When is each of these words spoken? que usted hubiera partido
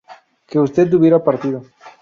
que 0.49 0.57
usted 0.57 0.91
hubiera 0.95 1.23
partido 1.23 1.61